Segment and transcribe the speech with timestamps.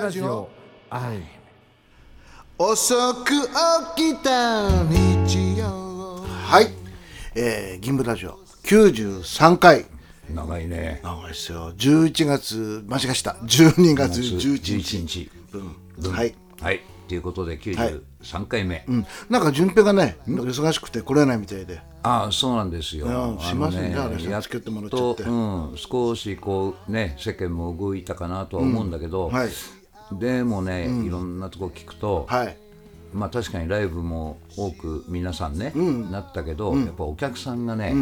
[0.00, 0.48] ラジオ。
[0.90, 1.22] 愛
[2.58, 3.30] 遅く
[3.96, 6.24] 起きた日曜。
[6.46, 6.68] はい、
[7.34, 8.38] えー、銀ブラジオ。
[8.64, 9.86] 93回。
[10.28, 11.00] 長いね。
[11.02, 11.72] 長いですよ。
[11.74, 15.06] 11月間違えした12月11日。
[15.06, 15.30] 日。
[15.50, 16.80] 分はい、はい。
[17.08, 21.80] ということで93回目、うん、なんか順平がね忙しくて来れないみたいで。
[22.02, 23.06] ああそうなんですよ。
[23.06, 23.38] うん。
[23.40, 24.18] すいませんねあれ。
[24.18, 25.22] さやっと、って。
[25.22, 29.48] うん、少しこうね世間も動いたかなとは思うんだけど、はい
[30.12, 32.56] でもね、いろんなとこ聞くと、はい。
[33.12, 35.72] まあ確かにライブも多く皆さんね、
[36.10, 37.94] なったけど、やっぱお客さんがね、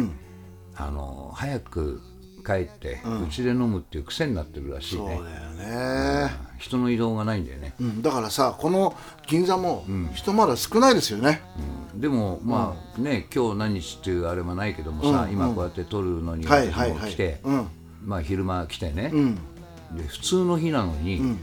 [0.75, 2.01] あの早く
[2.45, 5.15] 帰ってうち、で飲むっていう癖になってるらしいね。
[5.15, 8.95] そうだよね、人の移動がないんだよね、うん、だからさこの
[9.27, 11.41] 銀座も人まだ少ないですよね、
[11.95, 17.67] でもまあね今日何日っていうあれもないけどもさ、今こうやって撮るのにはい私も来て、うん。
[18.03, 19.11] まあ昼間来てね、
[19.95, 21.37] で普通の日なのに、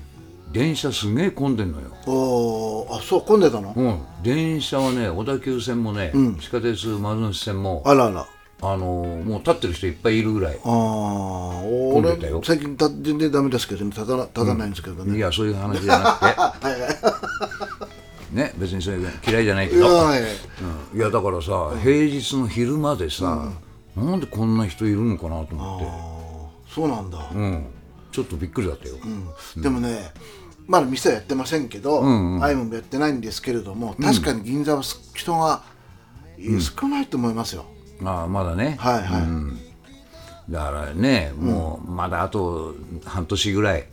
[0.53, 8.27] 電車すげえ混んでんのよ、おーあそう混んでたの、うん、電車はね小田急線もね、地下鉄丸ノ内線もあらあら。
[8.63, 8.87] あの
[9.25, 12.39] もう立ってる人いっぱいいるぐらい、ああ混んでたよ。
[12.39, 17.91] 俺最近た全然ダメですけど立たな立たないんですけどね、いやそういう話じゃなくて。
[18.33, 20.21] ね別にそういう嫌いじゃないけど、はい。
[20.21, 20.99] うん。
[20.99, 23.51] いやだからさ、平日の昼間でさ、
[23.97, 27.67] なんでこんな人いるのかなと思って、そうなんだ、うん、
[28.13, 28.97] ちょっとびっくりだったよ、
[29.57, 30.13] でもね
[30.71, 31.99] まだ店はやってませんけど、
[32.41, 35.63] アイムもやってないんですけれども確かに銀座はす人が
[36.79, 37.65] 少ないと思いますよ、
[38.05, 39.19] ああまだね、はいは
[40.49, 43.89] い、だからねもうまだあと半年ぐらい、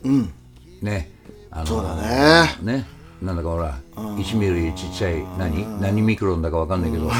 [0.80, 1.10] ね。
[1.50, 2.56] あのそうだね。
[2.62, 2.86] ね。
[3.22, 5.80] なんだかほら、1ミリちっちゃい何？
[5.80, 7.10] 何ミクロンだかわかんないけど、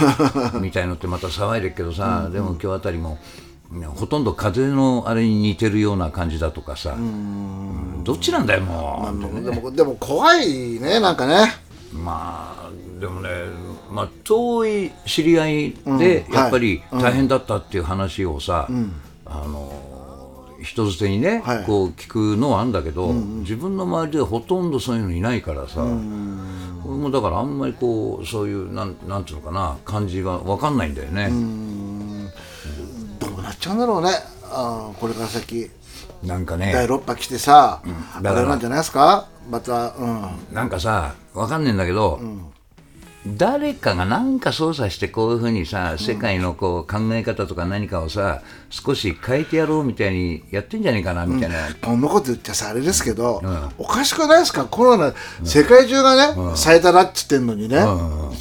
[0.60, 3.18] みたいのってまた騒いでるけどさ、でも今日あたりも
[3.70, 6.96] ほとんど風邪のあれに似てるような感じだとかさ、
[8.02, 11.52] どっちなんだよもう、でもでも怖いねなんかね。
[11.92, 12.70] まあ
[13.00, 13.28] でもね、
[13.90, 18.68] まあ、遠い知り合いでうんやっぱり大変だったっていう話をさ、
[19.26, 19.72] あの
[20.62, 21.64] 人づてにね、はい。
[21.64, 31.30] こう聞くのはあるんだけど、自分の周りではほとんどそういうのいないからさ、俺もだからあんまりこうそういうなんなんていうのかな感じが分かんないんだよね。
[33.58, 34.10] っちゃうんだろうね。
[34.50, 35.70] あーこれから先。
[36.22, 36.72] なんかね。
[36.72, 37.80] 第6波来てさ、
[38.22, 39.26] だからあれなんじゃないですか？
[39.50, 40.24] またうん。
[40.52, 42.20] なんかさ分かんねえんだけど、
[43.26, 52.00] 誰かが何か操作してこういうふうにさ世界のこう考え方とか何かをさ少し変えてやろうみたいにやってんじゃねえかなみたいな、こん。
[52.00, 53.42] なこと言っちゃさあれですけど、
[53.76, 54.64] おかしくないですか？
[54.66, 55.12] コロナ、
[55.42, 57.78] 世界中がね、最多だっつってんのにね、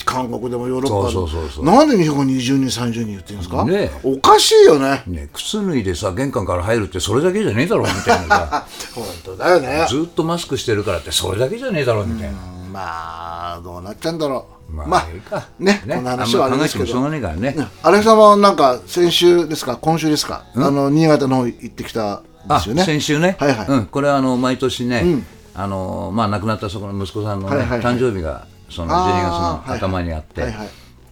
[0.06, 1.66] 韓国でもヨーロッパでもそうそうそうそう。
[1.66, 5.04] なんで日本20人30人言ってるんですか、ねおかしいよね。
[5.08, 8.68] ね、靴脱いでさ玄関から入るってそれだけじゃねえだろみたいなさ。
[8.94, 9.86] 本当だよね。
[9.90, 12.38] ずっとマスクしてるからってそれだけじゃねえだろみたいな、
[12.72, 15.82] まあどうなっちゃうんだろうまあ、まあいいかね。
[15.88, 17.00] こ話はあれですけど。
[17.00, 19.78] んま考えてもしょうがねえからね、荒井さんはなんか先週ですか？
[19.78, 22.84] 今週ですかあの新潟の方行ってきたんであすよね。
[22.84, 23.68] 先週ね、はいはい。
[23.68, 25.24] うん、これはあの毎年ね、
[25.56, 27.96] あのまあ、亡くなったそこの息子さんの、ねはいはいはい。
[27.96, 30.60] 誕生日がその12あー月の頭にあって、はいはい。
[30.60, 30.70] はい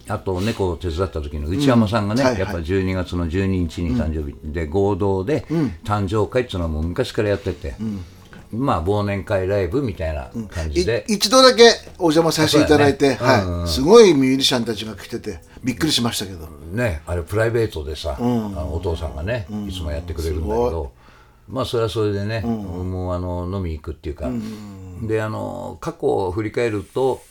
[0.08, 2.28] あと猫を手伝った時の内山さんがね、うん。
[2.28, 2.40] はいはい。
[2.42, 5.44] やっぱ12月の12日に誕生日で合同で
[5.82, 7.74] 誕生会っていうのはもう昔からやってて、
[8.52, 11.64] まあ忘年会ライブみたいな感じで、い一度だけ
[11.98, 16.46] お邪魔させていただいて、はい、すごいミュージシャンたちが来ててびっくりしましたけど。
[16.72, 20.92] ね、あれプライベートでさ、あのお父さんがね、いつもやってくれるんだけど、
[21.48, 24.30] まあそれはそれでね、もうあの飲み行くっていうか、
[25.02, 27.22] であの過去を振り返ると、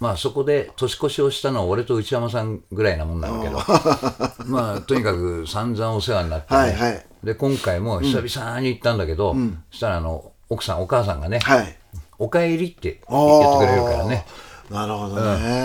[0.00, 3.58] まあそこで年越しをしたのは俺と内山さんぐらいなもんなんだけど、
[4.46, 6.60] まあとにかく散々お世話になって、ね。
[6.60, 7.06] はいはい。
[7.22, 9.36] で今回も久々に行ったんだけど、
[9.70, 11.76] そしたらあの奥さんお母さんがね、はい。
[12.18, 14.26] おかえりって言ってくれるからね。
[14.68, 15.22] なるほどね、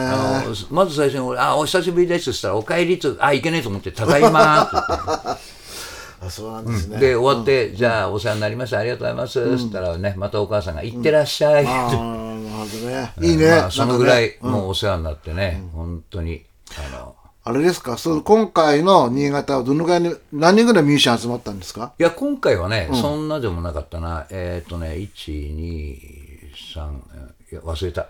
[0.08, 4.86] あのまず最初に俺「あお久しぶりです」って言ったら「おかえり」って「あいけねえと思って「ただいま」って言っ
[5.38, 5.42] て。
[6.26, 13.14] あそうなんですね、で終わって、じゃあお世話になりましたありがとうございます」っつったらねまたお母さんが「行ってらっしゃい」って、ああなるほどね。
[13.22, 16.44] いいね、まあ、そのぐらいもうお世話になってね、本当に
[16.80, 17.16] あの
[17.48, 17.98] あれですか？
[17.98, 21.94] その今回の新潟はどのぐらいに何人ぐらいミュージシャン集まったんですか？
[22.00, 24.26] いや今回はね、そんなでもなかったな。
[24.32, 25.96] えっ、とね123
[27.52, 28.08] いや 忘れた。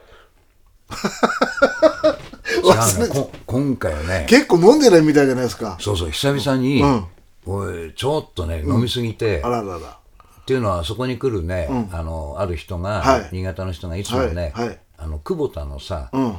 [2.64, 3.08] 違うね。
[3.10, 5.78] こ今回はね結構飲んでないみたいじゃないですか。
[5.82, 7.06] そうそう久々に、ん。
[7.46, 9.80] おいちょっとね飲みすぎて、あららら。
[9.80, 13.30] っていうのはそこに来るね、あのある人が、はい。
[13.34, 14.68] 新潟の人がいつもね、はい。
[14.70, 14.80] はい。
[14.98, 16.38] あの久保田のさ、うん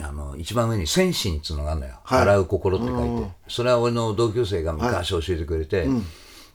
[0.00, 2.20] あの一番上に「先心」っつうのがあるのよ「はい。
[2.20, 5.88] 洗う心」って書いて、それは俺の同級生が昔教えてくれて、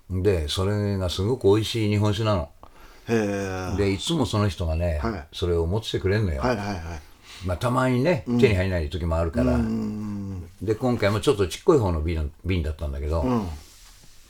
[0.10, 2.50] でそれがすごく美味しい日本酒なの。
[3.78, 5.28] でいつもその人がね、はい。
[5.34, 6.78] それを持っててくれるのよ、はいはいはい。
[7.46, 9.58] まあ、たまにね手に入らない時もあるから、
[10.62, 13.26] で今回もちょっとちっこい方の瓶瓶だったんだけど、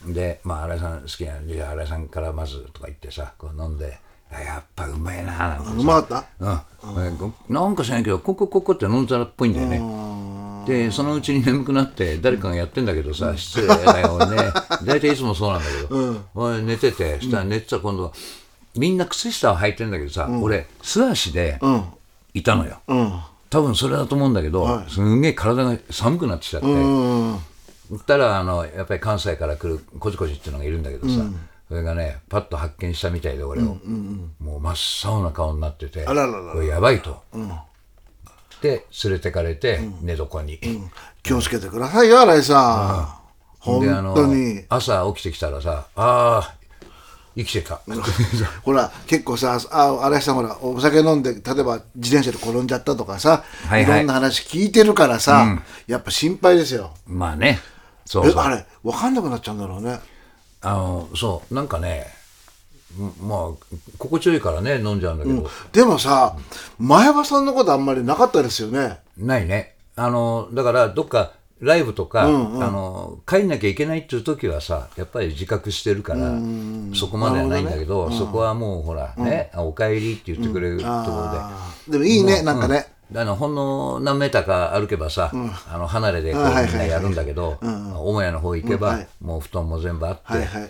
[0.06, 4.00] で、まあ、新井さん好きなんで新井さんからまずとか言ってさこう飲んであ
[4.40, 6.66] やっぱうまいなうまかった？
[6.84, 9.82] うん、なんか知らないけどコクコクって飲んだらっぽいんだよね。
[10.68, 14.38] でそのうちに眠くなって誰かがやってんだけどさ失礼だよね。
[14.86, 18.14] 大体いつもそうなんだけど、俺寝ててしたら寝てたら今度
[18.76, 21.60] みんな靴下を履いてんだけどさ、俺素足で
[22.34, 23.20] いたのよ、うん。
[23.50, 27.40] 多分それだと思うんだけど、すんげえ体が寒くなってきちゃって、うん
[28.08, 31.16] たらあのやっぱり関西から来るこじこじっていうのがいるんだけどさ、
[31.72, 33.78] それがねパッと発見したみたいで俺を、
[34.42, 34.76] もう真っ
[35.10, 36.52] 青な顔になっててあらららら。
[36.52, 37.24] これやばいと、
[38.62, 40.60] で連れてかれて寝床に、
[41.24, 43.62] 気をつけてくださいよ新井さん。
[43.62, 44.66] 本当に。
[44.68, 46.56] 朝起きてきたらさああ
[47.38, 47.80] 生きてた。
[48.64, 53.96] ほら結構さあ新井さんほらお酒飲んで例えば自転車で転んじゃったとかさ、はいはい。
[53.96, 55.58] いろんな話聞いてるからさ、
[55.88, 56.92] やっぱ心配ですよ。
[57.08, 57.62] まあね。
[58.04, 58.34] そうそう。
[58.36, 60.02] えあれ分かんなくなっちゃうんだろうね
[60.62, 62.08] あのそうなんかね
[62.98, 66.36] んまあ心地よいからね飲んじゃうんだけど、でもさ
[66.78, 69.00] 前場さんのことあんまりなかったですよね。
[69.18, 69.76] ないね。
[69.96, 76.34] あのだからどっかライブとか、あの帰んなきゃいけないっていう時はさやっぱり自覚してるから
[76.96, 81.32] そこまではないんだけどそこはもうほら、ねあおかえりって言ってくれるところ
[81.88, 81.92] で。
[81.92, 89.08] でもいいねなんかね、あのほんの何メーターか歩けばさ、あの離れでこうみんなやるんだけど、母屋の方行けば、はい。
[89.20, 90.66] もう布団も全部あって、はいはい。
[90.66, 90.70] っ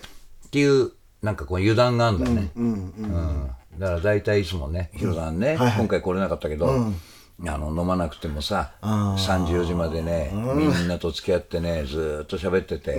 [0.50, 0.92] ていう
[1.22, 6.68] なんかこう油断があるんだよね、うんだから大体いつもねヒロさんね、今回来れなかったけど、
[7.48, 12.98] あの飲まなくてもさ34時までね、みんなと付き合ってねずーっと喋ってて、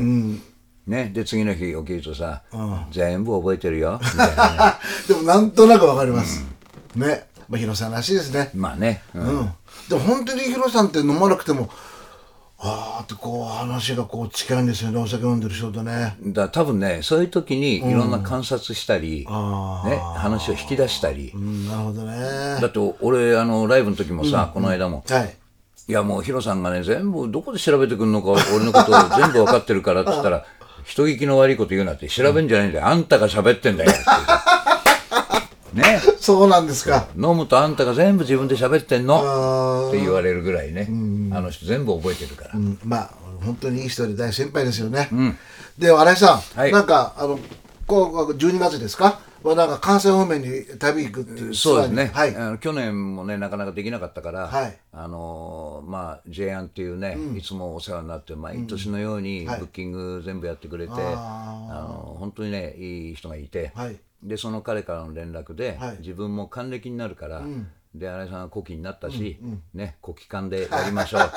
[0.86, 2.42] ね、で次の日起きるとさ、
[2.90, 4.74] 全部覚えてるよみたいなね。
[5.08, 6.44] でもなんとなくわかります、
[6.94, 8.50] ねまあヒロさんらしいですね。
[8.54, 9.40] まあね、うん。
[9.40, 9.52] うん、
[9.90, 11.68] でも本当にヒロさんって飲まなくても
[12.58, 14.98] あーってこう話がこう近いんですよね。
[14.98, 16.16] お酒飲んでる人とね。
[16.22, 19.26] だ多分ねそういう時にいろんな観察したり、ね、
[20.16, 22.16] 話を引き出したり、うんなるほどね。
[22.58, 25.36] だって俺あのライブの時もさ、この間も、はい。
[25.88, 30.46] いやもうヒロさんがね全部どこで調べてくるのか俺のことを全部分かってるからって言ったら
[30.84, 34.00] 人聞きの悪いこと言うなって調べんじゃないんだよ、あんたが喋ってんだよって
[35.72, 36.00] ね。
[36.20, 37.06] そうなんですか。
[37.16, 39.20] 飲むとあんたが全部自分で喋ってんの？
[39.22, 40.86] あって言われるぐらいね、
[41.32, 42.78] あの人全部覚えてるから、ーうん。
[42.84, 43.10] まあ
[43.44, 45.08] 本当にいい人で大先輩ですよね、
[45.78, 46.72] で新井さん、はい。
[46.72, 47.38] なんかあの
[47.86, 49.20] こう12月ですか？
[49.42, 50.48] はなんか関西方面に
[50.78, 52.36] 旅行くっていうそうですね、はい。
[52.36, 54.78] あの去年もねなかなかできなかったから、はい。
[54.92, 59.60] あのーまあ J アンっていうね、いつもお世話になって毎年のようにブはい。
[59.62, 65.98] ッキング全部やってくれて、ああの本当にねいい人がいて、はいでその彼からの連絡で、はい。
[65.98, 67.42] 自分も還暦になるから、
[67.94, 69.38] で新井さんが古希になったし、
[69.74, 71.22] ね古希館でやりましょう。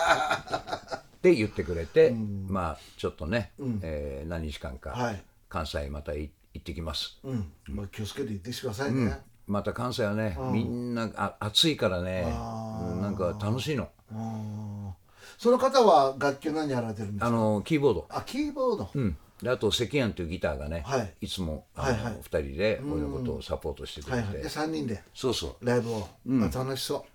[0.96, 2.12] って言ってくれて、
[2.48, 3.52] まあちょっとね、
[3.82, 5.24] えー何日間か、はい。
[5.50, 7.20] 関西またい行ってきます。
[7.24, 7.52] うん。
[7.68, 13.90] まあ、気をつけて行ってきてくださいね、また関西はね、みんなあ暑いからね、うんなんか楽しいの。
[14.12, 14.94] うん
[15.38, 17.28] その方は楽器を何やられてるんですか？
[17.28, 21.14] あのキーボード、あキーボード、うん、であと赤庵というギターがね、はい。
[21.22, 22.14] い、つもあの、はいはい。
[22.14, 27.06] 2人で俺のことをサポートしてくれて、はいはい、で3人でそうそライブを、あ楽しそ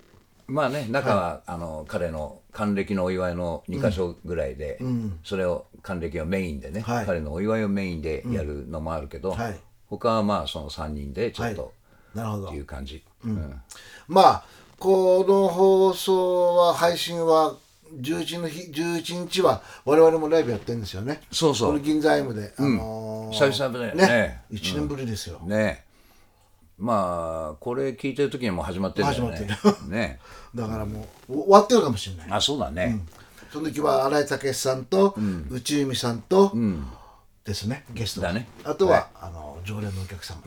[0.49, 0.53] う。
[0.53, 4.79] まあね中は、あの彼の還暦のお祝いの2か所ぐらいで、
[5.25, 7.07] それを還暦をメインでね、はい。
[7.07, 9.59] 彼のお祝いをメインでやるのもあるけど、はい。
[9.87, 11.73] 他はまあその3人でちょっと、
[12.15, 12.49] なるほど。
[12.49, 13.61] っていう感じ、うん。
[14.09, 14.45] まあ
[14.79, 17.57] この放送は配信は
[18.01, 21.21] 11の日11日は我々もライブやってるんですよね。
[21.33, 21.69] そうそう。
[21.69, 24.43] この銀座 M で、あのー久々だよね。
[24.51, 25.85] 1年ぶりですよ、ね。
[26.79, 29.37] まあこれ聞いてる時にはもう始まってるんだよね。
[29.37, 30.19] 始まって ね。
[30.55, 32.27] だからもう終わってるかもしれない。
[32.31, 33.01] あそうだね、
[33.53, 35.15] その時は新井武さんと、
[35.51, 36.53] 内海さんと、
[37.45, 38.49] ですねゲストだね。
[38.65, 40.41] あとは、あの常連のお客様、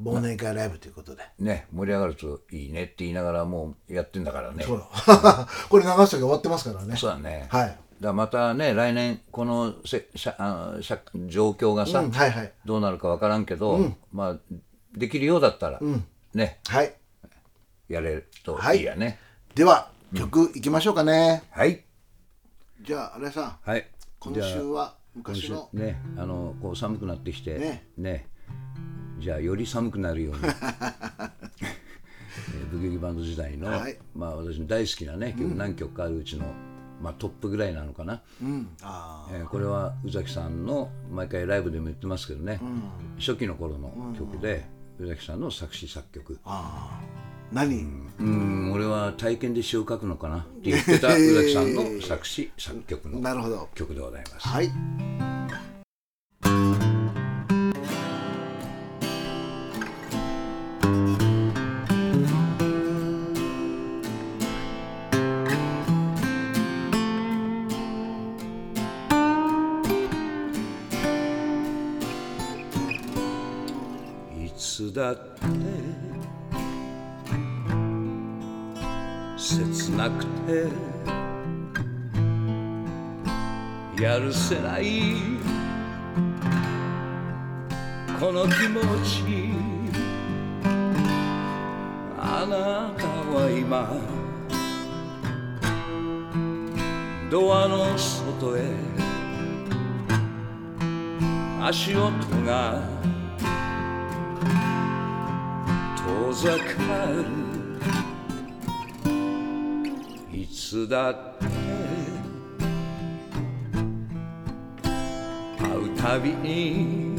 [0.00, 1.22] 忘年会ライブということで。
[1.38, 4.64] ね盛り上がるといいねって言いながらもうやってんだからね。
[4.64, 4.82] そう。
[5.68, 6.96] これ流す時終わってますからね。
[6.96, 7.46] そうだね。
[7.50, 7.78] はい。
[8.00, 12.52] だまたね来年このせしゃあのしゃ状況がさ、うんはいはい。
[12.64, 13.78] どうなるかわからんけど、
[14.12, 14.56] まあ
[14.96, 15.80] できるようだったら、
[16.34, 16.60] ね。
[16.68, 16.94] はい。
[17.88, 19.18] やれるとはいいいやね。
[19.54, 21.84] では曲いきましょうかね、はい。
[22.82, 23.58] じゃあ新井さん。
[23.62, 23.86] はい。
[24.18, 27.86] 今週は今週昔のねあのこう寒くなってきてね。
[27.96, 28.26] ね
[29.22, 30.40] じゃあより寒くなるように。
[30.44, 31.30] えー
[32.72, 33.96] ブギウギバンド時代の、はい。
[34.16, 36.46] まあ私の大好きなね曲何曲かあるうちの、
[37.00, 38.68] まあ、トップぐらいなのかな、うん。
[38.82, 42.60] あえーこれは宇崎さんの毎回ライブでも言ってますけどね、
[43.18, 44.66] 初期の頃の曲で、
[44.98, 46.40] 宇崎さんの作詞作曲。
[47.52, 47.86] 何、
[48.18, 48.72] うん。
[48.72, 53.20] 俺は体験で詩を書くのかなって言ってた宇崎さんの作詞作曲の
[53.74, 54.48] 曲でございます。
[54.48, 55.31] はいい
[80.52, 80.70] な
[81.72, 81.80] く
[83.96, 85.14] てやるせない
[88.20, 89.50] この気持ち
[92.18, 93.88] あなたは今
[97.30, 98.60] ドアの外へ
[101.62, 102.12] 足音
[102.44, 102.82] が
[105.96, 106.58] 遠ざか
[107.06, 107.41] る。
[110.72, 111.44] つだって
[115.58, 117.14] 会うたびに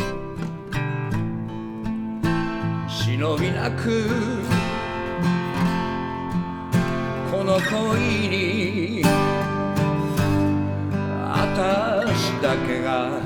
[2.89, 4.09] 忍びなく
[7.31, 9.03] この恋に
[11.31, 13.21] 私だけが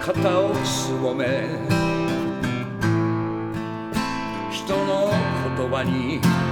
[0.00, 1.48] 肩をすぼめ
[4.52, 5.10] 人の
[5.58, 6.49] 言葉に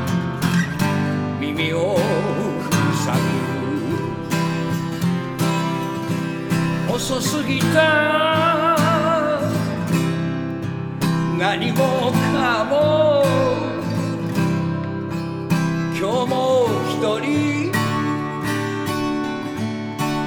[1.40, 1.96] 耳を
[3.04, 3.14] 塞
[6.88, 8.76] ぐ遅すぎた
[11.38, 13.24] 何もかも
[15.96, 17.70] 今日も一人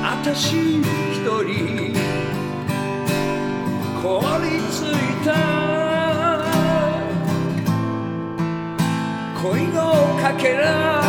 [0.02, 0.84] 私一
[1.44, 1.94] 人
[4.02, 5.30] 凍りついた
[9.42, 9.82] 恋の
[10.22, 11.01] かけら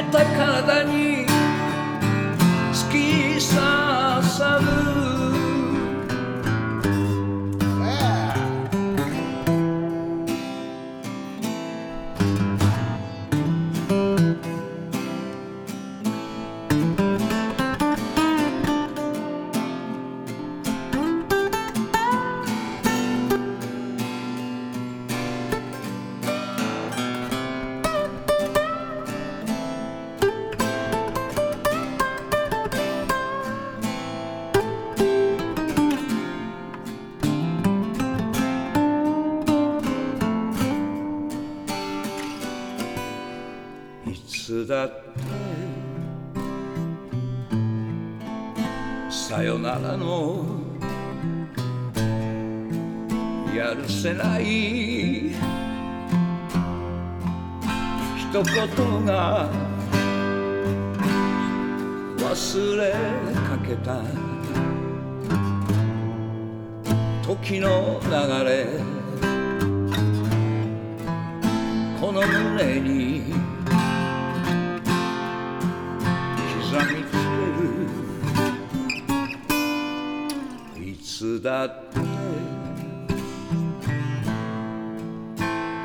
[0.00, 1.26] めた体に
[2.72, 3.79] 突き刺
[62.31, 64.01] 忘れかけた
[67.27, 68.09] 時の流
[68.45, 68.67] れ。
[71.99, 73.33] この胸に
[76.71, 77.17] 刻みつけ
[80.79, 80.87] る。
[80.89, 81.99] いつだって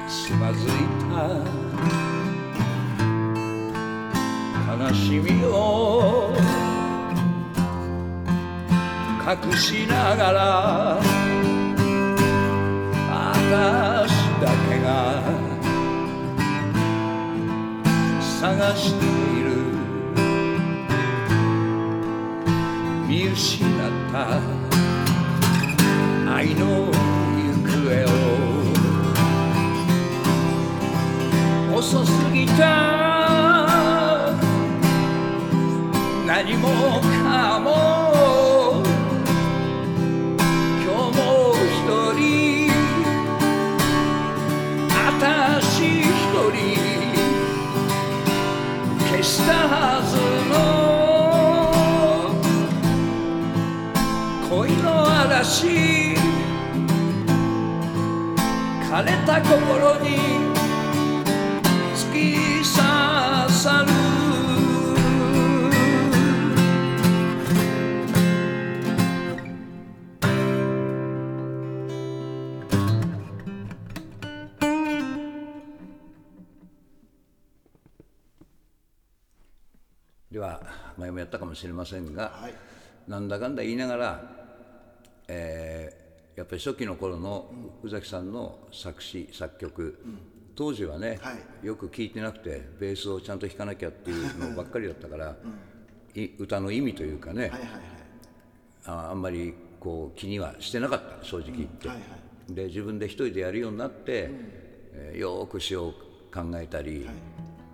[0.08, 0.70] つまずい
[1.10, 1.75] た
[4.86, 6.32] 悲しみを
[9.26, 11.00] 隠しながら
[13.10, 14.86] 私だけが
[18.40, 19.08] 探してい
[19.42, 19.46] る
[23.08, 23.68] 見失っ
[24.12, 24.40] た
[26.32, 27.74] 愛の行方
[31.72, 31.76] を。
[31.76, 33.05] 遅すぎた。
[36.26, 38.82] 何もかも
[40.82, 41.86] 今日も一
[42.18, 42.20] 人
[44.90, 46.10] 私一
[46.50, 46.58] 人
[49.08, 50.18] 消したはず
[50.50, 50.56] の
[54.50, 54.86] 恋の
[55.20, 56.16] 嵐
[58.90, 60.35] 枯れた心に
[81.26, 82.54] ったかもしれませんが、はい。
[83.06, 84.22] なんだかんだ言いながら、
[85.28, 86.06] えー
[86.36, 87.50] やっぱり初期の頃の
[87.82, 89.98] 宇崎さんの作詞作曲、
[90.54, 91.66] 当時はね、はい。
[91.66, 95.34] よく聴いてなくてベースをちゃんと弾かなきゃっていうのばっかりだったから、
[96.14, 97.70] い歌の意味というかね、はいはいはい。
[98.84, 102.02] ああんまりこう気にはしてなかった正直言って、はいは
[102.50, 104.30] で自分で一人でやるようになって、
[104.92, 105.94] えーよーく詩を
[106.32, 107.08] 考えたり、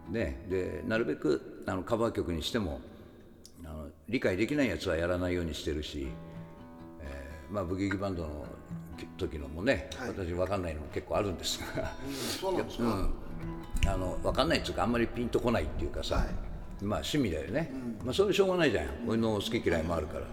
[0.09, 2.81] ね、でなるべくあのカバー曲にしても
[4.13, 6.07] 理解できないやつはやらないようにしてるし、
[7.01, 8.45] えーまあ、ブギウギバンドの
[9.17, 11.91] 時のもね、私分かんないのも結構あるんですが。
[12.41, 13.09] そうなんですか、
[13.87, 16.27] あの分かんないっていうかあんまりピンとこないっていうかさ、
[16.83, 17.73] まあ趣味だよね、
[18.05, 18.87] まあそれしょうがないじゃん。
[19.09, 20.27] 俺の好き嫌いもあるから。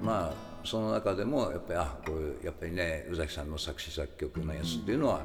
[0.00, 5.22] まあその中でもやっぱりあこういうやっぱりね宇崎さんの作詞作曲のやつっていうのは、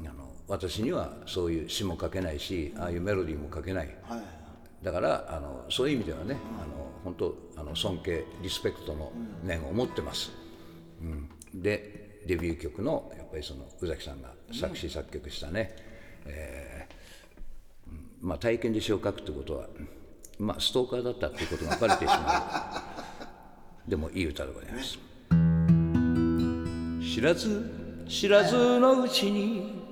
[0.00, 4.22] あの私にはそういう詩も書けないしああいうメロディーも書けない、はい。
[4.82, 10.30] だからあのそういう意味ではね、あの本当あの尊敬リスペクトの念を持ってます、
[11.00, 15.74] うん、でデビュー曲のやっぱりその宇崎さんが作詞作曲したね、
[16.26, 17.02] えー
[18.22, 19.66] まあ、体験で詩を書くってことは、
[20.38, 22.96] まあ、ストーカーだったっていうことがバレてしま
[23.86, 23.90] う。
[23.90, 24.96] でもいい歌でございます。
[27.14, 27.68] 知らず
[28.08, 29.82] 知らずのうちに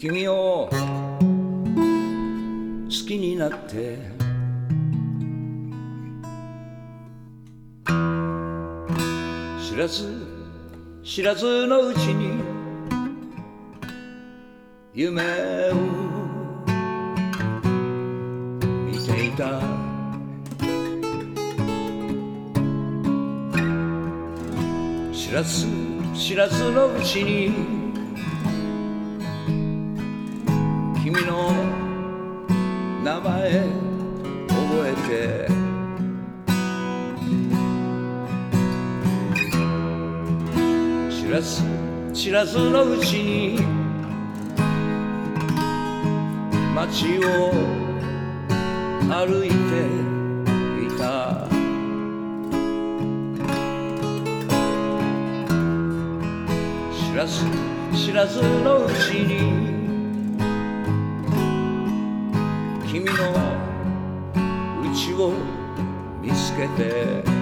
[0.00, 0.78] 君を好
[2.88, 4.17] きになって
[9.78, 10.26] らず
[11.04, 12.42] 知らずのうちに
[14.92, 15.22] 夢
[15.70, 15.74] を
[18.84, 19.60] 見ていた。
[25.12, 25.66] 知らず
[26.12, 27.52] 知らずのうちに
[31.04, 31.67] 君の
[41.38, 41.62] らず
[42.12, 43.60] 知らずのうちに
[46.74, 47.52] 街を
[49.08, 49.54] 歩いて
[50.84, 51.46] いた。
[56.92, 57.44] 知らず
[57.94, 59.38] 知らずのうちに
[62.90, 63.12] 君の
[64.92, 65.32] 家を
[66.20, 67.37] 見つけて。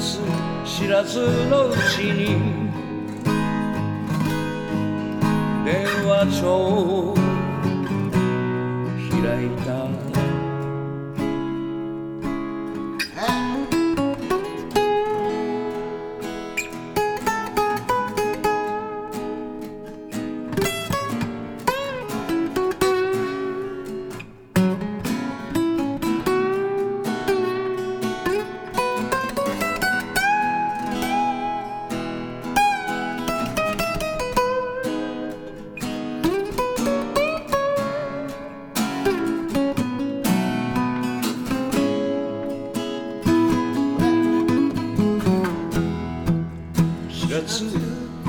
[0.00, 0.18] 知らず
[0.64, 2.38] 知らずのうちに
[5.62, 7.14] 電話帳を
[9.22, 9.79] 開いた。
[47.40, 47.64] らず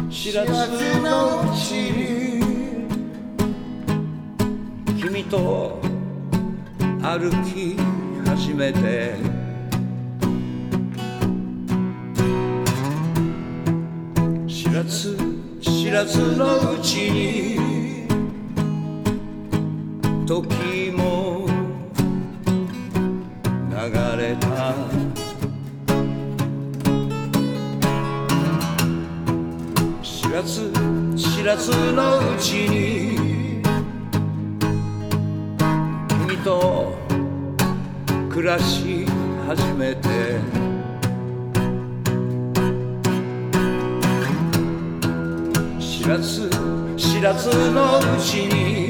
[0.10, 0.52] 知らず
[1.02, 2.88] のうちに
[4.98, 5.82] 君と
[7.02, 7.76] 歩き
[8.26, 9.42] 始めて。
[14.48, 15.18] 知らず
[15.60, 18.08] 知らずのうちに
[20.26, 20.81] 時
[31.52, 33.62] らずのうちに
[36.26, 36.96] 君と
[38.30, 39.06] 暮らし
[39.46, 40.40] 始めて
[45.78, 46.50] 知らず
[46.96, 48.81] 知らずのうちに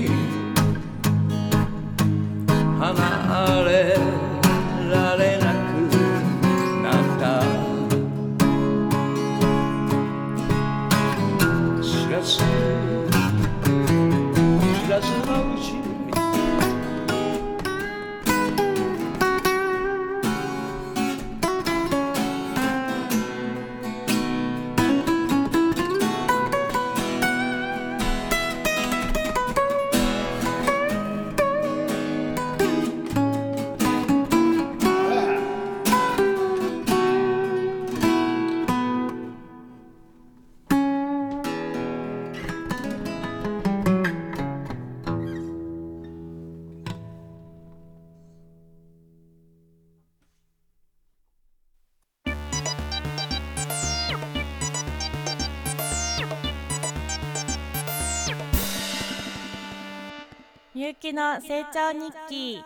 [61.21, 62.63] の成長日記。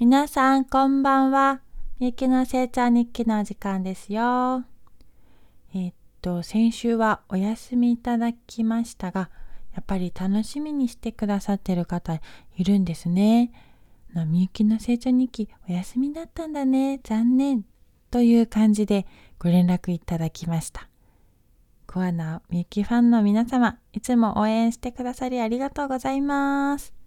[0.00, 1.60] 皆さんこんばんは。
[2.00, 4.64] みゆきの成長日記の時間ですよ。
[5.72, 9.30] え、っと先週はお休みいただきましたが
[9.74, 12.20] やっぱり楽しみにしてくださってる方
[12.56, 13.52] いるんですね。
[14.26, 16.98] みゆきの成長日記お休みだったんだね。
[17.04, 17.64] 残念。
[18.10, 19.06] という感じで
[19.38, 20.88] ご連絡いただきました。
[21.86, 26.99] コアなみゆきファンの皆様、いつも応援してくださりありがとうございます。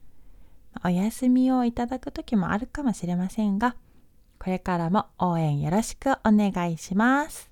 [0.83, 3.75] お休みをいただく時もあるかもしれませんが、
[4.39, 7.49] これからも応援よろしくお願いします。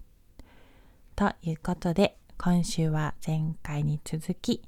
[1.15, 4.61] ということで、今週は前回に続き、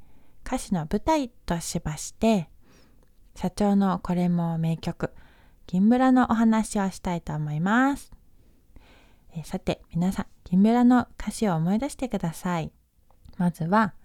[0.45, 2.49] 歌詞の舞台としまして、
[3.35, 5.11] 社長のこれも名曲、
[5.67, 8.11] 銀ブラのお話をしたいと思います。
[9.35, 12.71] えさて、皆さん、木村の歌詞を思い出してください。
[13.37, 13.95] まずは、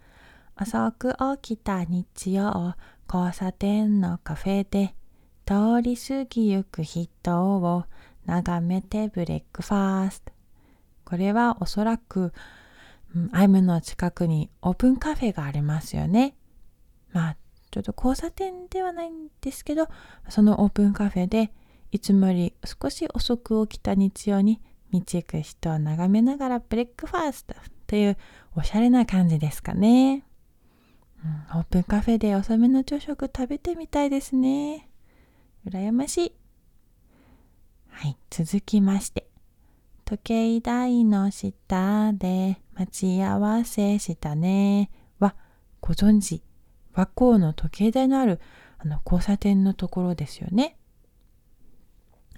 [0.60, 2.74] 遅く起きた日曜、
[3.12, 4.94] 交差点のカフェで、
[5.46, 7.08] 通り過ぎゆく人
[7.56, 7.84] を
[8.26, 10.32] 眺めてブレックファースト。
[11.04, 12.34] これはおそらく、
[13.16, 16.36] うん、アイムの近くにオープンカフェがありますよね。
[17.12, 17.36] まあ、
[17.70, 19.88] ちょっと交差点ではないんですけど、
[20.28, 21.50] そのオープンカフェで、
[21.90, 24.60] いつもより少し遅く起きた日曜に
[24.92, 27.54] 道行く人を眺めながらブレックファースト
[27.86, 28.18] という
[28.54, 30.27] おしゃれな感じですかね。
[31.54, 34.88] オープンカフェで遅めの朝食食べてみたいですね。
[35.66, 36.32] 羨ましい。
[37.88, 39.28] はい、続きまして。
[40.04, 45.34] 時計台の下で待ち合わせしたねは
[45.82, 46.42] ご存知
[46.94, 48.40] 和光の時計台のある
[48.78, 50.78] あの交差点のところですよね。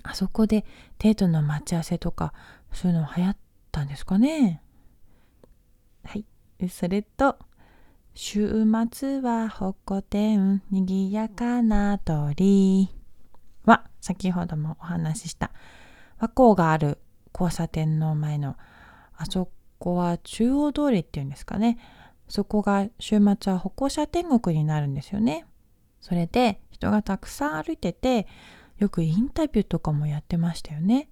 [0.03, 0.65] あそこで
[0.99, 2.33] デートの待ち合わせとか
[2.73, 3.37] そういうの流行っ
[3.71, 4.63] たんですかね
[6.05, 6.25] はい
[6.69, 7.37] それと
[8.15, 12.91] 週末はホコ天にぎやかな通り
[13.65, 15.53] は先ほどもお話しした。
[16.19, 16.99] 和光がある
[17.33, 18.57] 交差点の前の
[19.17, 21.79] あそこは中央通りっていうんですかね。
[22.29, 25.47] そこが週末は歩行者天国になるんですよね。
[26.01, 28.27] それで人がたくさん歩いてて
[28.79, 31.09] よくインタビューとかもやってましたよね。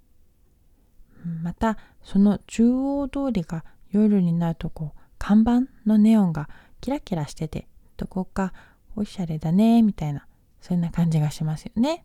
[1.42, 6.48] またその中央通りが夜になるとこう看板のネオンが
[6.80, 8.52] キラキラしててどこか
[8.96, 10.26] おしゃれだねみたいな
[10.60, 12.04] そんな感じがしますよね。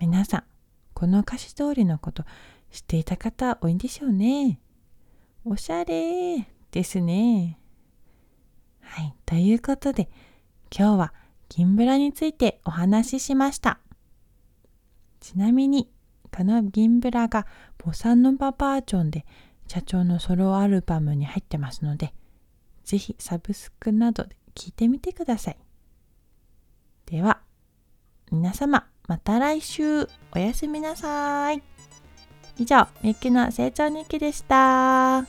[0.00, 0.44] 皆さん
[0.94, 2.24] この歌詞通りのこと
[2.70, 4.60] 知っていた方多いんでしょうね。
[5.44, 7.58] おしゃれですね。
[8.80, 9.14] はい。
[9.26, 10.08] ということで
[10.76, 11.14] 今日は
[11.48, 13.78] 銀ブラについてお話ししました。
[15.20, 15.88] ちなみに、
[16.34, 17.46] この銀ブラが
[17.76, 19.26] ボサノババージョンで
[19.68, 22.14] 社長のソロアルバムに入ってますので、
[22.84, 25.56] ぜひサブスクなどで聞いてみてください。
[27.06, 27.40] では、
[28.30, 31.62] 皆様、また来週、おやすみなさい。
[32.58, 35.22] 以上、みゆきの成長日記でした。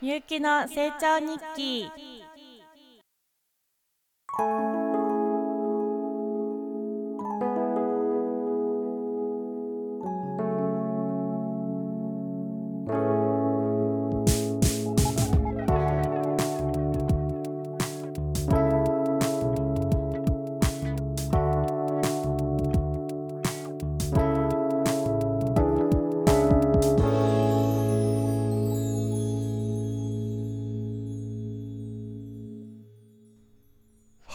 [0.00, 1.90] みゆきの成長日記。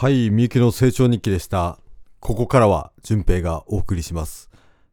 [0.08, 1.80] はい、みゆきの成長日記でした。
[2.22, 4.50] ここからは、淳平がお送りします。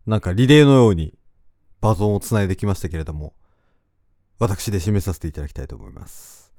[0.07, 1.15] なんかリレーのように、
[1.81, 3.33] バトンをつないできましたけれども、
[4.41, 6.53] 私で締めさせていただきたいと思います。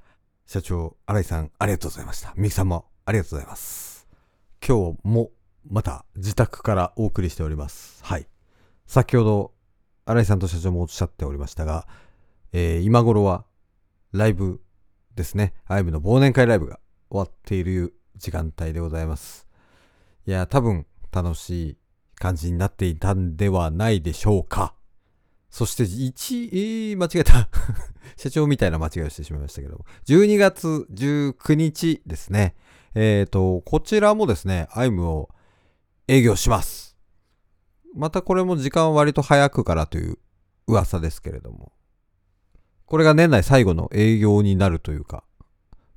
[0.46, 2.34] 社長、新井さん、ありがとうございました。
[2.38, 4.08] みゆきさんも、ありがとうございます。
[4.66, 5.32] 今日も、
[5.70, 8.02] また、自宅からお送りしております。
[8.06, 8.26] はい。
[8.88, 9.52] 先ほど、
[10.06, 11.90] 新井さんと社長もおっしゃっておりましたが、
[12.54, 13.44] えー、今頃は、
[14.14, 14.62] ライブ
[15.14, 15.56] ですね。
[15.66, 19.48] アイムの忘年会ライブが終わっている時間帯でございます。
[20.26, 21.78] いや、多分楽しい
[22.16, 24.74] 感じになっていたんではないでしょうか。
[25.50, 27.50] そして1、えー、間違えた。
[28.18, 32.56] 社長みたいな間違いをしてしまいましたけども、12月19日ですね。
[32.94, 35.30] えっ、ー、と、こちらもですね、アイムを
[36.08, 36.98] 営業します。
[37.96, 40.18] またこれも時間割と早くからという
[40.68, 41.72] 噂ですけれども。
[42.86, 45.24] これが年内最後の営業になるというか、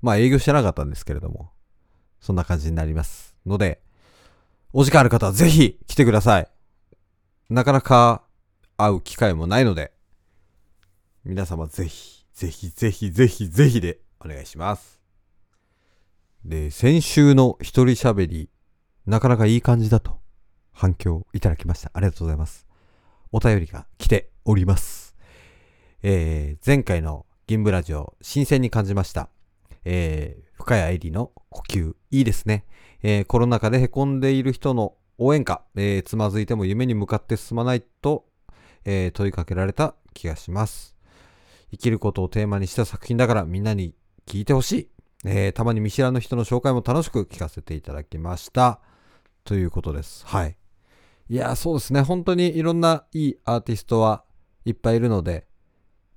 [0.01, 1.51] まあ営業してなかったんですけれども、
[2.21, 3.35] そんな感じになります。
[3.47, 3.81] ので、
[4.73, 6.49] お時間ある方はぜひ来てください。
[7.49, 8.23] なかなか
[8.77, 9.93] 会う機会もないので、
[11.25, 15.01] 皆様ぜひ、ぜひぜひぜひぜひでお願いします。
[16.45, 18.51] で、先週の一人喋り、
[19.07, 20.21] なかなかいい感じだと
[20.73, 21.91] 反響いただきました。
[21.95, 22.67] ありがとうございます。
[23.33, 25.17] お便りが来ております。
[26.03, 29.29] えー、前回の銀ブラジオ、新鮮に感じました。
[29.85, 32.65] えー、深谷絵里の呼吸、いいですね。
[33.03, 38.27] えー、コロナ禍で凹んでいる人の応援歌、えー、つまずいても夢に向かって進まないと、
[38.85, 40.97] えー、問いかけられた気がします。
[41.71, 43.95] 生きることをテーマにした作品だからみんなに
[44.27, 44.89] 聞いてほしい。
[45.25, 48.81] えー、たまに見知らぬ人の紹介も楽しく聞かせていただきました。
[49.45, 50.27] ということです。
[50.27, 50.57] はい。
[51.29, 52.03] いや、そうですね。
[52.03, 54.25] 本当にいろんないいアーティストは
[54.65, 55.47] いっぱいいるので、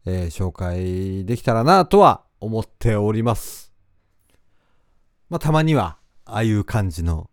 [0.05, 3.70] えー、紹介できたらなとは思っております。
[5.31, 7.29] まあ、たまには、ああいう感じの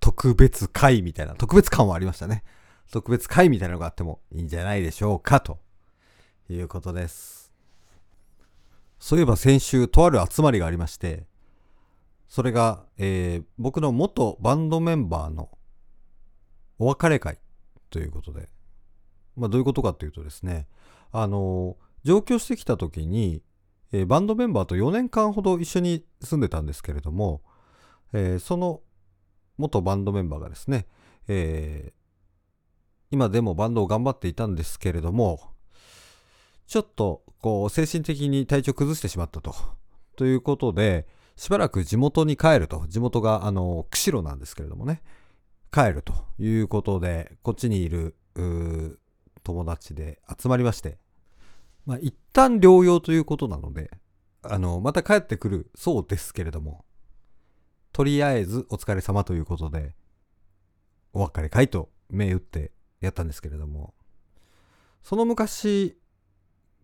[0.00, 2.44] 特別会みたいな、特別感はありましたね。
[2.90, 5.58] 特別会みたいなのがあってもいいんじゃないでしょうか、と
[6.48, 7.52] いうことです。
[8.98, 11.26] そういえば先週、とある集まりがありまして、
[12.26, 15.50] それが、えー、僕の元バンドメンバーの
[16.78, 17.38] お別れ会
[17.90, 18.48] ということで、
[19.36, 20.68] まあ、どういうことかというとですね、
[21.10, 23.42] あの上京してきた時に、
[23.92, 27.42] えー、バンドメンバーと4年間ほど一緒に住んでたんですけれども、
[28.12, 28.80] えー、その
[29.58, 30.86] 元バンドメンバーがですね、
[31.28, 31.92] えー、
[33.10, 35.52] 今でもバンドを頑張っていたんですけれども、
[36.66, 39.54] ちょっとこう精神的に体調崩してしまったと。
[40.16, 42.86] ということで、しばらく地元に帰ると。
[42.88, 45.02] 地元があの、釧路なんですけれどもね。
[45.70, 48.16] 帰るということで、こっちにいる
[49.42, 50.98] 友達で集まりまして、
[51.84, 53.90] まあ、一旦療養ということなので、
[54.42, 56.84] あの、また帰ってくるそうですけれども、
[57.92, 59.94] とりあえずお疲れ様ということで、
[61.12, 63.94] お別れ会と銘打ってやったんですけれども、
[65.02, 65.98] その昔、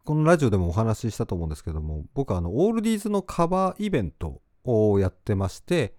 [0.04, 5.94] このラジオでもお話ししたと思うんですけども、僕はあの、オールディーズのカバーイベントをやってまして、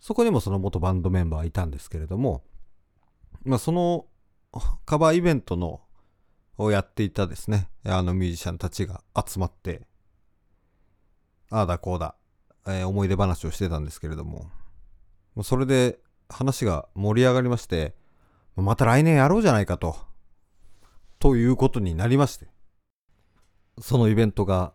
[0.00, 2.44] そこにもその元バンドメンバーいたんですけれども、
[3.44, 4.06] まあ、その
[4.84, 5.80] カバーイベントの
[6.56, 9.86] をやっていたですね、あのミュージシャンたちが集まって、
[11.50, 12.14] ああだこうだ、
[12.66, 14.50] えー、思い出話をしてたんですけれども、
[15.34, 17.94] もうそれで話が盛り上がりまして、
[18.56, 19.96] また来年やろうじゃないかと、
[21.18, 22.48] ということになりまして、
[23.80, 24.72] そのイベントが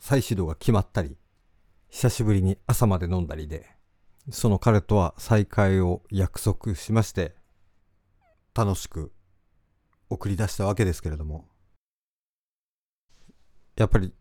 [0.00, 1.16] 再始動が決まったり、
[1.88, 3.70] 久しぶりに朝まで飲んだりで、
[4.30, 7.34] その彼とは再会を約束しまして、
[8.54, 9.12] 楽しく
[10.12, 11.48] 送り出したわけですけれども、
[13.76, 14.12] やっぱり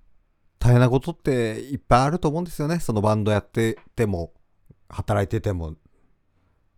[0.60, 2.80] 大変なことっていっぱいあると思うんですよね。
[2.80, 4.34] そのバンドやってても、
[4.90, 5.76] 働いてても。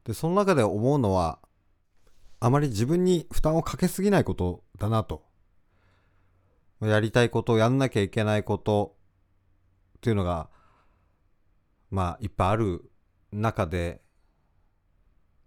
[0.06, 1.40] で、その中で思うのは、
[2.40, 5.26] あまり自分に負担をかけすぎないことだなと。
[6.82, 8.96] やりたいこと、やんなきゃいけないこと
[9.98, 10.50] っていうのが、
[11.92, 12.90] まあ、いっぱいある
[13.32, 14.02] 中で、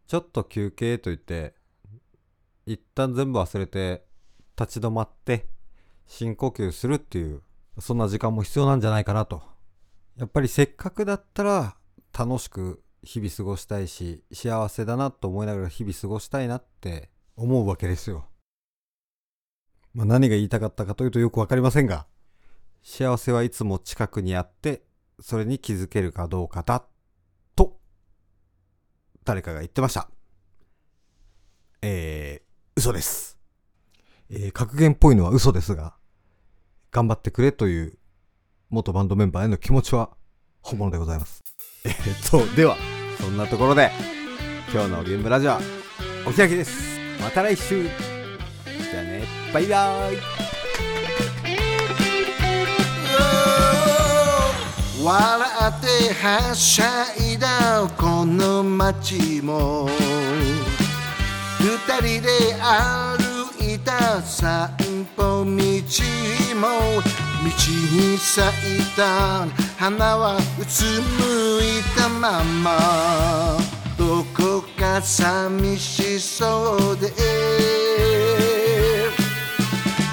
[0.07, 1.55] ちょっと休憩といって、
[2.67, 4.05] 一旦全部忘れて
[4.59, 5.47] 立ち止まって
[6.07, 7.43] 深呼吸するっていう
[7.79, 9.43] そんな時間も必要なんじゃないかなと
[10.17, 11.77] やっぱりせっかくだったら
[12.17, 18.27] 楽しく日々過ごしたいし幸せだなと思いながら日々過ごしたいなって思うわけですよ。
[19.93, 22.07] まあ、何が言いたかったかというとよくわかりませんが
[22.83, 24.83] 幸せはいつも近くにあって
[25.21, 26.85] それに気づけるかどうかだ
[27.55, 27.79] と
[29.25, 30.09] 誰かが言ってました。
[31.83, 32.46] えー、
[32.79, 33.39] 嘘です。
[34.31, 35.95] えー、格言っぽいのは嘘ですが、
[36.93, 37.99] 頑張ってくれという
[38.69, 40.11] 元バンドメンバーへの気持ちは
[40.61, 41.43] 本物でございます。
[41.87, 42.77] えー、っと、では、
[43.19, 43.91] そんなところで、
[44.71, 45.61] 今日のゲームラジオは
[46.27, 47.01] お開きです。
[47.19, 50.19] また来週じゃあね、バイバーイ
[55.03, 59.89] 笑ってはしゃいだこの街も
[61.67, 64.71] 二人で歩いた散
[65.17, 65.63] 歩道も道
[67.93, 68.47] に咲
[68.79, 73.59] いた花はうつむいたまま。
[73.99, 77.11] どこか寂しそうで。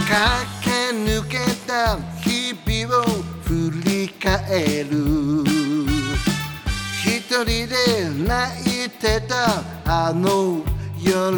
[0.10, 0.22] 駆
[0.64, 1.38] け抜け
[1.68, 3.04] た日々を
[3.44, 5.44] 振り返る。
[7.06, 10.64] 一人で泣いてたあの
[11.06, 11.32] 夜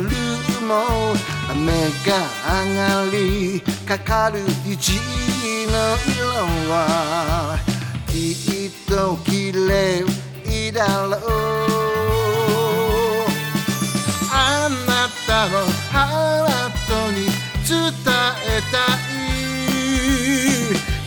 [0.67, 1.15] も
[1.49, 2.11] 雨が
[2.63, 4.99] 上がりかかる虹
[5.67, 5.73] の
[6.05, 6.27] 色
[6.71, 7.57] は
[8.07, 8.13] き
[8.67, 10.05] っと綺麗
[10.71, 11.19] だろう
[14.31, 17.25] あなたのハートに
[17.67, 17.81] 伝
[18.45, 18.75] えた
[19.09, 19.25] い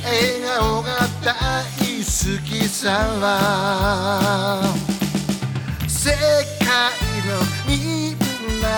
[0.04, 0.86] 笑顔が
[1.22, 1.26] 大
[1.98, 2.10] 好
[2.44, 2.90] きさ
[3.20, 4.62] は
[5.86, 6.57] 世界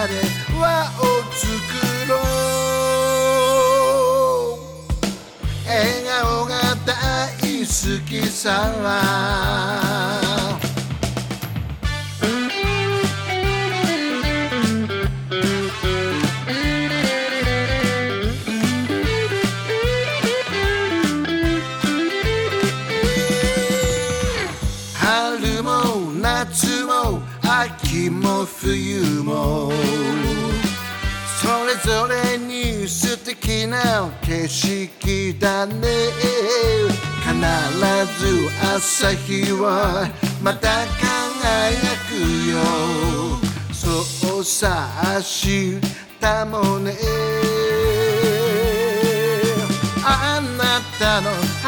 [0.01, 0.15] なで
[0.59, 0.65] 輪
[0.99, 1.45] を作
[2.09, 2.21] ろう
[5.69, 6.97] 笑顔が大
[7.61, 10.20] 好きさ。
[28.63, 29.73] 冬も
[31.41, 35.73] それぞれに素敵な景色だね。
[37.23, 37.33] 必
[38.19, 40.07] ず朝日は
[40.43, 42.13] また輝く
[42.51, 42.61] よ。
[43.73, 46.95] そうさ明日もね。
[50.05, 51.31] あなたの
[51.63, 51.65] ハ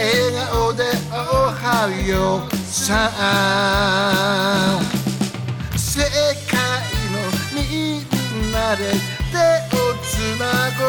[0.00, 1.14] 笑顔でお
[1.52, 3.12] はようさ
[5.76, 6.00] 世
[6.48, 6.56] 界
[7.12, 7.20] の
[7.52, 7.60] み
[7.98, 8.00] ん
[8.50, 8.94] なで
[9.30, 9.36] 手
[9.76, 10.08] をつ
[10.40, 10.42] な
[10.78, 10.88] ごう。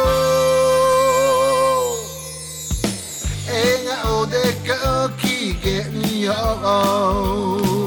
[3.47, 3.53] 笑
[4.01, 4.33] 顔で
[4.65, 4.71] ご
[5.17, 6.31] きげんよ
[7.77, 7.80] う。